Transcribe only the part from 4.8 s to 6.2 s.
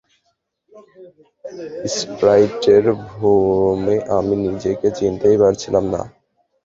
চিনতেই পারছিলাম না।